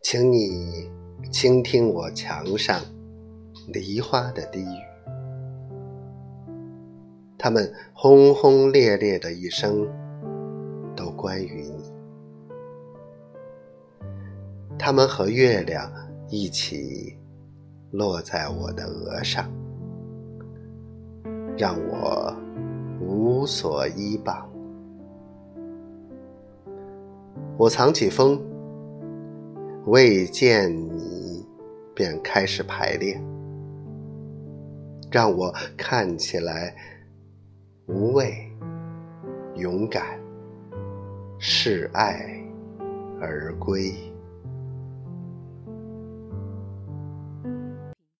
[0.00, 0.88] 请你
[1.30, 2.80] 倾听我墙上
[3.66, 4.80] 梨花的低语，
[7.36, 9.86] 它们轰轰烈烈的一生，
[10.94, 11.84] 都关于你。
[14.78, 15.92] 它们和月亮
[16.28, 17.18] 一起
[17.90, 19.50] 落在我的额上，
[21.58, 22.34] 让我
[23.00, 24.48] 无所依傍。
[27.58, 28.40] 我藏起风。
[29.88, 31.46] 未见你，
[31.94, 33.18] 便开始排练，
[35.10, 36.76] 让我看起来
[37.86, 38.52] 无畏、
[39.54, 40.20] 勇敢，
[41.38, 42.38] 示爱
[43.18, 43.94] 而归。